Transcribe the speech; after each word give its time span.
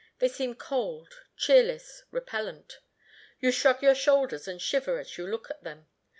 They 0.17 0.29
seem 0.29 0.55
cold, 0.55 1.13
cheerless, 1.37 2.01
repellent; 2.09 2.79
you 3.39 3.51
shrug 3.51 3.83
your 3.83 3.93
shoulders 3.93 4.47
and 4.47 4.59
shiver 4.59 4.97
as 4.97 5.15
you 5.19 5.27
look 5.27 5.51
at 5.51 5.61
them. 5.63 5.89